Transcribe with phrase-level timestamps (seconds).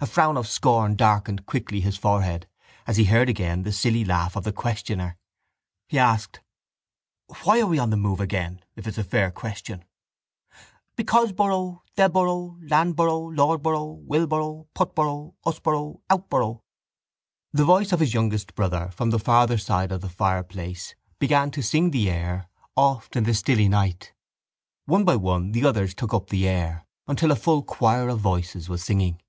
[0.00, 2.46] A frown of scorn darkened quickly his forehead
[2.86, 5.16] as he heard again the silly laugh of the questioner.
[5.88, 6.38] He asked:
[7.42, 9.84] —Why are we on the move again if it's a fair question?
[10.96, 16.62] —Becauseboro theboro landboro lordboro willboro putboro usboro outboro.
[17.52, 21.60] The voice of his youngest brother from the farther side of the fireplace began to
[21.60, 24.12] sing the air Oft in the Stilly Night.
[24.84, 28.68] One by one the others took up the air until a full choir of voices
[28.68, 29.20] was singing.